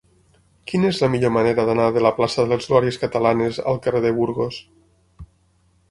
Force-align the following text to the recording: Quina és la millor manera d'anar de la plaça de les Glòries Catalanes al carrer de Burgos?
Quina 0.71 0.87
és 0.93 1.01
la 1.03 1.09
millor 1.15 1.33
manera 1.35 1.65
d'anar 1.67 1.85
de 1.99 2.03
la 2.07 2.13
plaça 2.21 2.39
de 2.47 2.51
les 2.55 2.71
Glòries 2.71 2.99
Catalanes 3.05 3.63
al 3.73 3.79
carrer 3.87 4.03
de 4.07 4.15
Burgos? 4.23 4.63